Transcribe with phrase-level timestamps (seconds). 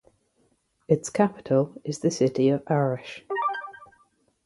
[0.87, 3.23] Its capital is the city of Arish.